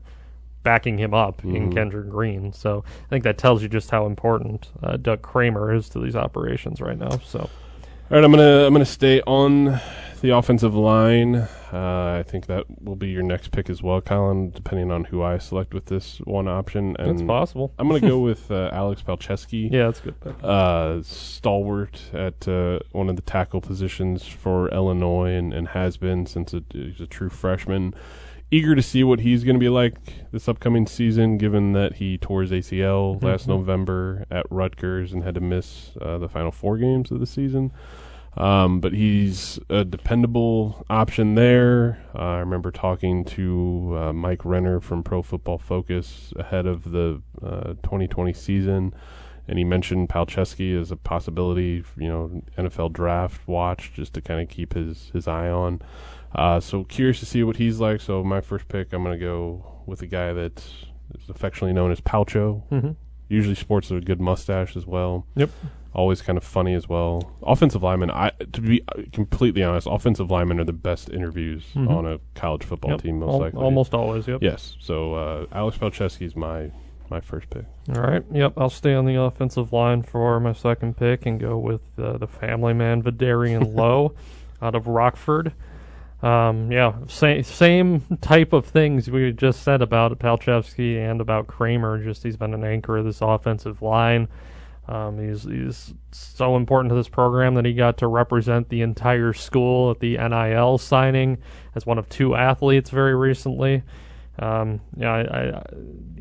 [0.63, 1.73] backing him up in Mhm.
[1.73, 2.51] Kendrick Green.
[2.51, 6.15] So I think that tells you just how important uh, Doug Kramer is to these
[6.15, 7.19] operations right now.
[7.23, 7.49] So
[8.09, 9.79] right, I'm gonna I'm gonna stay on
[10.21, 11.35] the offensive line.
[11.71, 14.51] Uh, I think that will be your next pick as well, Colin.
[14.51, 17.73] Depending on who I select with this one option, and it's possible.
[17.77, 19.71] I'm gonna go with uh, Alex Palczewski.
[19.71, 20.35] Yeah, that's good pick.
[20.43, 26.25] uh, stalwart at uh, one of the tackle positions for Illinois and, and has been
[26.25, 27.93] since it, he's a true freshman.
[28.49, 29.95] Eager to see what he's going to be like
[30.31, 33.49] this upcoming season, given that he tore his ACL last Mhm.
[33.49, 37.71] November at Rutgers and had to miss uh, the final four games of the season.
[38.37, 41.99] Um, but he's a dependable option there.
[42.15, 47.21] Uh, I remember talking to uh, Mike Renner from Pro Football Focus ahead of the
[47.41, 48.93] uh, 2020 season,
[49.47, 51.83] and he mentioned Palczewski as a possibility.
[51.97, 55.81] You know, NFL draft watch just to kind of keep his his eye on.
[56.35, 58.01] Uh, so curious to see what he's like.
[58.01, 61.91] So my first pick, I'm going to go with a guy that is affectionately known
[61.91, 62.63] as Palcho.
[62.69, 62.91] hmm
[63.29, 65.25] Usually sports a good mustache as well.
[65.35, 65.49] Yep.
[65.93, 67.33] Always kind of funny as well.
[67.43, 68.81] Offensive linemen, I to be
[69.11, 71.89] completely honest, offensive linemen are the best interviews Mhm.
[71.89, 73.01] on a college football Yep.
[73.01, 73.59] team, most Al- likely.
[73.61, 74.27] almost always.
[74.27, 74.43] Yep.
[74.43, 74.77] Yes.
[74.79, 76.71] So uh, Alex Palczewski is my
[77.09, 77.65] my first pick.
[77.95, 78.23] All right.
[78.31, 78.53] Yep.
[78.57, 82.27] I'll stay on the offensive line for my second pick and go with uh, the
[82.27, 84.13] family man Vederian Lowe
[84.61, 85.53] out of Rockford.
[86.21, 92.03] Um, yeah, same same type of things we just said about Palczewski and about Kramer.
[92.03, 94.27] Just he's been an anchor of this offensive line.
[94.87, 99.33] Um, he's he's so important to this program that he got to represent the entire
[99.33, 101.37] school at the NIL signing
[101.75, 103.83] as one of two athletes very recently.
[104.39, 105.63] Um, yeah, I, I,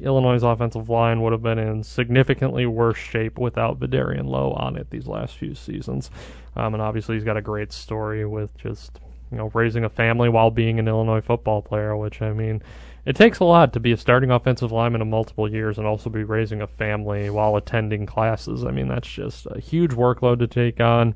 [0.00, 4.90] Illinois' offensive line would have been in significantly worse shape without Vederian Lowe on it
[4.90, 6.10] these last few seasons.
[6.54, 9.00] Um, and obviously, he's got a great story with just
[9.30, 11.96] you know raising a family while being an Illinois football player.
[11.96, 12.62] Which I mean,
[13.04, 16.08] it takes a lot to be a starting offensive lineman in multiple years and also
[16.08, 18.64] be raising a family while attending classes.
[18.64, 21.14] I mean, that's just a huge workload to take on.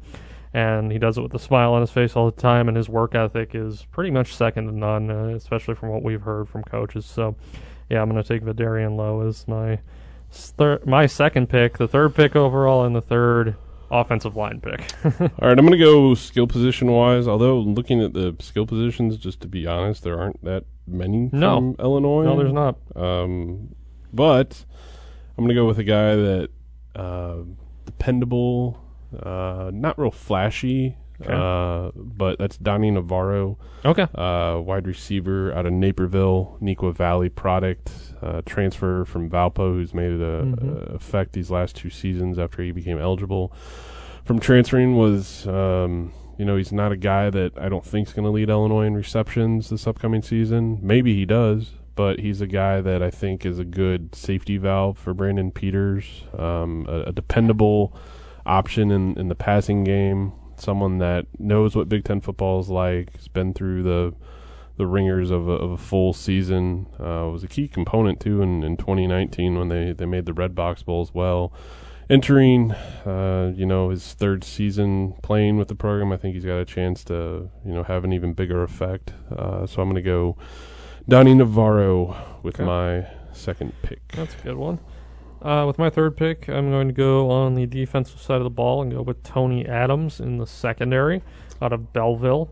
[0.53, 2.89] And he does it with a smile on his face all the time, and his
[2.89, 6.65] work ethic is pretty much second to none, uh, especially from what we've heard from
[6.65, 7.07] coaches.
[7.07, 7.37] So,
[7.89, 9.79] yeah, I'm going to take Vederian Lowe as my
[10.33, 13.55] thir- my second pick, the third pick overall, and the third
[13.93, 14.81] offensive line pick.
[15.21, 17.29] All right, I'm going to go skill position wise.
[17.29, 21.57] Although looking at the skill positions, just to be honest, there aren't that many No.
[21.57, 22.25] from Illinois.
[22.25, 22.77] no, there's not.
[22.97, 23.75] Um,
[24.13, 24.65] but
[25.39, 26.49] I'm going to go with a guy that
[26.97, 27.37] uh,
[27.87, 28.81] dependable,
[29.23, 31.33] uh, not real flashy, Okay.
[31.35, 34.07] uh, but that's Donny Navarro, Okay.
[34.15, 40.13] uh, wide receiver out of Naperville, Neuqua Valley product, uh, transfer from Valpo, who's made
[40.13, 40.91] it a, Mhm.
[40.91, 43.53] a effect these last two seasons after he became eligible.
[44.25, 48.15] From transferring was, um, you know, he's not a guy that I don't think is
[48.15, 50.79] going to lead Illinois in receptions this upcoming season.
[50.81, 54.97] Maybe he does, but he's a guy that I think is a good safety valve
[54.97, 57.95] for Brandon Peters, um, a, a dependable
[58.47, 63.15] option in, in the passing game, someone that knows what Big Ten football is like,
[63.17, 64.15] has been through the
[64.77, 66.87] the ringers of a, of a full season.
[66.99, 70.85] Uh, was a key component too in, in 2019 when they, they made the Redbox
[70.87, 71.53] Bowl as well.
[72.09, 76.57] Entering, uh, you know, his third season playing with the program, I think he's got
[76.59, 79.13] a chance to, you know, have an even bigger effect.
[79.31, 80.37] Uh, so I'm going to go
[81.07, 82.65] Donny Navarro with Okay.
[82.65, 84.01] my second pick.
[84.13, 84.79] That's a good one.
[85.43, 88.51] Uh, with my third pick, I'm going to go on the defensive side of the
[88.51, 91.23] ball and go with Tony Adams in the secondary
[91.63, 92.51] out of Belleville.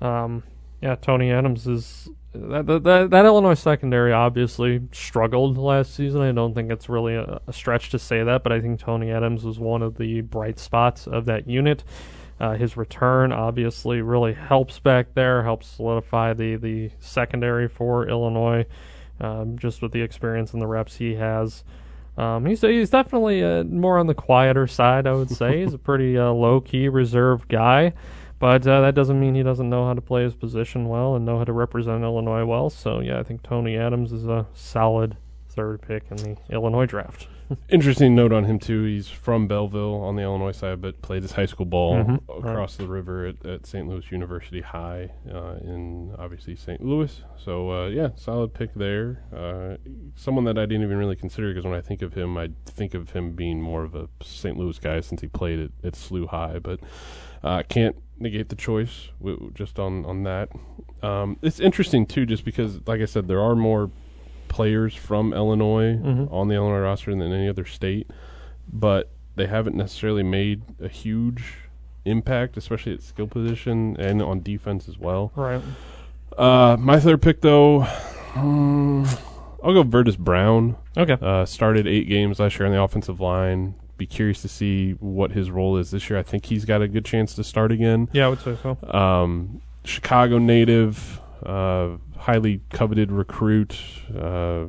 [0.00, 0.42] Um,
[0.80, 6.22] yeah, Tony Adams is that, that that Illinois secondary obviously struggled last season.
[6.22, 9.10] I don't think it's really a, a stretch to say that, but I think Tony
[9.10, 11.84] Adams was one of the bright spots of that unit.
[12.40, 18.64] Uh, his return obviously really helps back there, helps solidify the, the secondary for Illinois,
[19.20, 21.62] um, just with the experience and the reps he has.
[22.16, 25.60] Um, he's he's definitely uh, more on the quieter side, I would say.
[25.64, 27.94] he's a pretty uh, low key, reserved guy,
[28.38, 31.24] but uh, that doesn't mean he doesn't know how to play his position well and
[31.24, 32.68] know how to represent Illinois well.
[32.70, 35.16] So yeah, I think Tony Adams is a solid
[35.48, 37.28] third pick in the Illinois draft.
[37.68, 38.84] Interesting note on him too.
[38.84, 42.76] He's from Belleville on the Illinois side, but played his high school ball Mhm, across
[42.76, 43.88] the river at, at St.
[43.88, 46.84] Louis University High uh, in obviously St.
[46.84, 47.22] Louis.
[47.36, 49.22] So uh, yeah, solid pick there.
[49.34, 49.76] Uh,
[50.16, 52.94] someone that I didn't even really consider because when I think of him, I think
[52.94, 54.56] of him being more of a St.
[54.56, 56.80] Louis guy since he played at, at SLU High, but
[57.42, 60.48] uh, can't negate the choice w- just on on that.
[61.02, 63.90] Um, it's interesting too, just because, like I said, there are more
[64.52, 66.30] players from Illinois Mhm.
[66.30, 68.06] on the Illinois roster than any other state,
[68.70, 71.54] but they haven't necessarily made a huge
[72.04, 75.32] impact, especially at skill position and on defense as well.
[75.34, 75.62] Right.
[76.36, 77.80] Uh, my third pick, though,
[78.34, 79.04] hmm,
[79.64, 80.76] I'll go Verdis Brown.
[80.98, 81.16] Okay.
[81.20, 83.74] Uh, started eight games last year on the offensive line.
[83.96, 86.18] Be curious to see what his role is this year.
[86.18, 88.08] I think he's got a good chance to start again.
[88.12, 88.76] Yeah, I would say so.
[88.92, 93.78] Um, Chicago native, uh, highly coveted recruit.
[94.16, 94.66] Uh,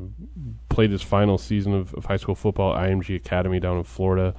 [0.70, 4.34] played his final season of, of high school football at IMG Academy down in Florida.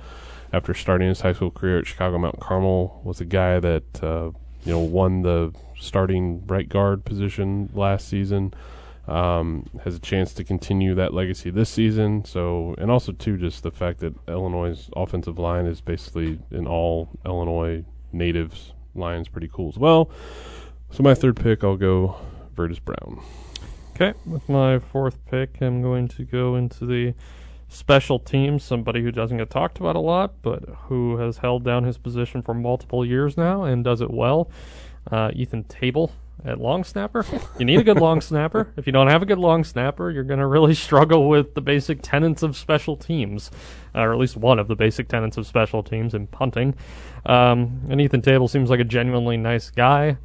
[0.53, 4.31] After starting his high school career at Chicago Mount Carmel, was a guy that uh,
[4.64, 8.55] you know won the starting right guard position last season.
[9.07, 12.25] Um, has a chance to continue that legacy this season.
[12.25, 17.11] So, and also too, just the fact that Illinois' offensive line is basically an all
[17.27, 20.11] Illinois natives line is pretty cool as well.
[20.95, 22.15] So my third pick, I'll go
[22.55, 23.21] Verdis Brown.
[23.97, 27.15] Okay, with my fourth pick, I'm going to go into the
[27.69, 31.83] special teams, somebody who doesn't get talked about a lot, but who has held down
[31.83, 34.49] his position for multiple years now and does it well.
[35.11, 36.13] Uh, Ethan Tabel
[36.45, 37.25] at long snapper.
[37.59, 38.73] You need a good long snapper.
[38.77, 41.61] If you don't have a good long snapper, you're going to really struggle with the
[41.61, 43.51] basic tenets of special teams,
[43.95, 46.75] uh, or at least one of the basic tenets of special teams in punting.
[47.27, 50.19] Um, and Ethan Tabel seems like a genuinely nice guy.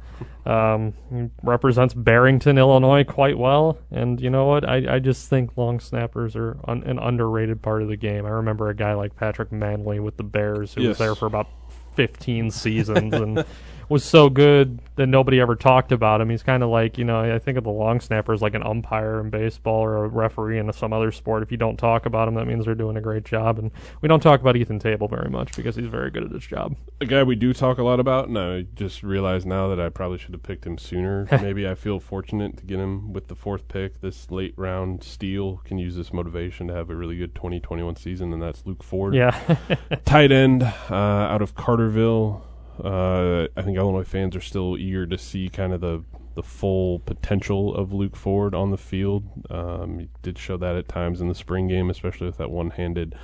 [0.44, 3.78] Um, he represents Barrington, Illinois, quite well.
[3.90, 4.68] And you know what?
[4.68, 8.26] I, I just think long snappers are un- an underrated part of the game.
[8.26, 10.88] I remember a guy like Patrick Mannelly with the Bears who Yes.
[10.90, 11.48] was there for about
[11.96, 13.44] 15 seasons and
[13.90, 16.30] was so good that nobody ever talked about him.
[16.30, 18.62] He's kind of like, you know, I think of the long snapper as like an
[18.62, 21.42] umpire in baseball or a referee in some other sport.
[21.42, 23.58] If you don't talk about him, that means they're doing a great job.
[23.58, 26.46] And we don't talk about Ethan Tabel very much because he's very good at his
[26.46, 26.76] job.
[27.00, 29.88] A guy we do talk a lot about, and I just realized now that I
[29.88, 31.26] probably should have picked him sooner.
[31.42, 34.00] Maybe I feel fortunate to get him with the fourth pick.
[34.00, 38.32] This late round steal can use this motivation to have a really good 2021 season,
[38.32, 39.16] and that's Luke Ford.
[39.16, 39.56] Yeah.
[40.04, 42.44] tight end uh, out of Carterville.
[42.84, 46.04] Uh, I think Illinois fans are still eager to see kind of the
[46.36, 49.24] the full potential of Luke Ford on the field.
[49.50, 53.16] Um, he did show that at times in the spring game, especially with that one-handed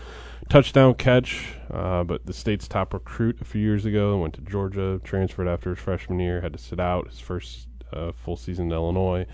[0.48, 1.54] touchdown catch.
[1.70, 5.70] Uh, but the state's top recruit a few years ago went to Georgia, transferred after
[5.70, 9.24] his freshman year, had to sit out his first uh, full season in Illinois.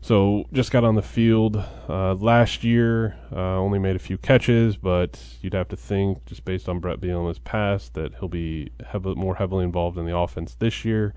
[0.00, 1.56] So just got on the field
[1.88, 3.16] uh, last year.
[3.32, 7.00] Uh, only made a few catches, but you'd have to think, just based on Bret
[7.00, 11.14] Bielema's past, that he'll be heav- more heavily involved in the offense this year,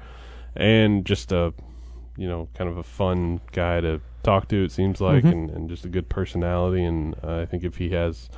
[0.55, 1.53] and just a
[2.17, 4.63] you know kind of a fun guy to talk to.
[4.63, 5.31] It seems like, Mhm.
[5.31, 6.83] and, and just a good personality.
[6.83, 8.29] And uh, I think if he has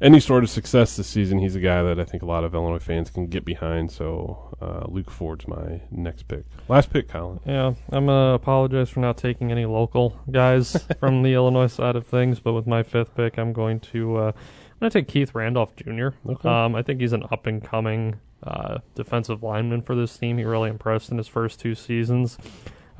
[0.00, 2.54] any sort of success this season, he's a guy that I think a lot of
[2.54, 3.90] Illinois fans can get behind.
[3.90, 6.44] So uh, Luke Ford's my next pick.
[6.68, 7.40] Last pick, Colin.
[7.46, 12.06] Yeah, I'm gonna apologize for not taking any local guys from the Illinois side of
[12.06, 15.76] things, but with my fifth pick, I'm going to uh, I'm gonna take Keith Randolph
[15.76, 16.08] Jr.
[16.28, 16.48] Okay.
[16.48, 20.38] Um, I think he's an up and coming uh, defensive lineman for this team.
[20.38, 22.38] He really impressed in his first two seasons.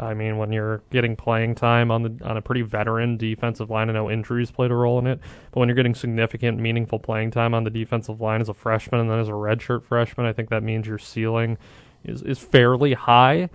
[0.00, 3.90] I mean, when you're getting playing time on the on a pretty veteran defensive line,
[3.90, 5.20] I know injuries played a role in it,
[5.52, 9.00] but when you're getting significant, meaningful playing time on the defensive line as a freshman
[9.00, 11.58] and then as a redshirt freshman, I think that means your ceiling
[12.04, 13.50] is is fairly high.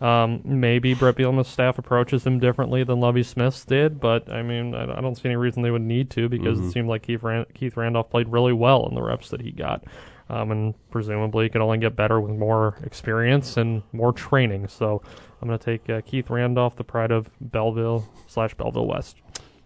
[0.00, 4.74] Um, maybe Bret Bielema's staff approaches him differently than Lovie Smith's did, but I mean,
[4.74, 6.68] I, I don't see any reason they would need to because Mhm.
[6.68, 9.50] it seemed like Keith, Ran- Keith Randolph played really well in the reps that he
[9.50, 9.84] got.
[10.30, 14.68] Um, and presumably can only get better with more experience and more training.
[14.68, 15.02] So
[15.42, 19.16] I'm going to take uh, Keith Randolph, the pride of Belleville slash Belleville West.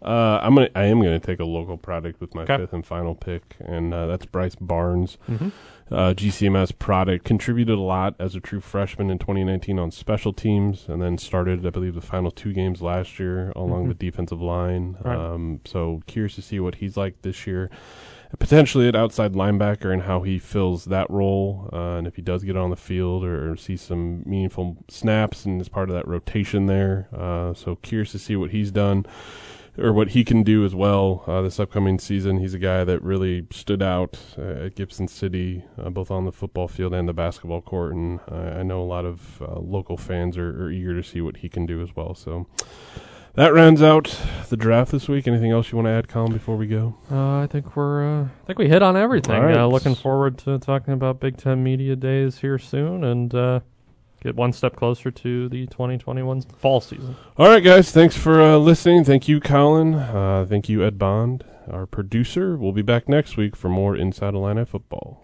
[0.03, 0.69] Uh, I'm gonna.
[0.75, 2.59] I am gonna take a local product with my Okay.
[2.59, 5.17] fifth and final pick, and uh, that's Bryce Barnes.
[5.31, 5.49] Mm-hmm.
[5.91, 10.87] uh, GCMS product, contributed a lot as a true freshman in 2019 on special teams,
[10.91, 13.89] and then started, I believe, the final two games last year along Mhm.
[13.89, 14.97] the defensive line.
[15.03, 15.17] Right.
[15.17, 17.71] Um, so curious to see what he's like this year.
[18.39, 22.43] Potentially at outside linebacker and how he fills that role, uh, and if he does
[22.43, 26.07] get on the field or, or see some meaningful snaps and is part of that
[26.09, 27.09] rotation there.
[27.17, 29.07] Uh, so curious to see what he's done
[29.77, 32.39] or what he can do as well uh, this upcoming season.
[32.39, 36.33] He's a guy that really stood out uh, at Gibson City, uh, both on the
[36.33, 39.97] football field and the basketball court, and uh, I know a lot of uh, local
[39.97, 42.15] fans are, are eager to see what he can do as well.
[42.15, 42.47] So
[43.35, 44.17] that rounds out
[44.49, 45.27] the draft this week.
[45.27, 46.97] Anything else you want to add, Colin, before we go?
[47.11, 48.05] Uh, I think we're.
[48.05, 49.43] Uh, I think we hit on everything.
[49.43, 49.57] Right.
[49.57, 53.61] Uh, looking forward to talking about Big Ten Media Days here soon, and uh,
[54.23, 57.17] get one step closer to the 2021 fall season.
[57.37, 57.91] All right, guys.
[57.91, 59.05] Thanks for uh, listening.
[59.05, 59.95] Thank you, Colin.
[59.95, 62.57] Uh, thank you, Ed Bond, our producer.
[62.57, 65.24] We'll be back next week for more Inside Illini football.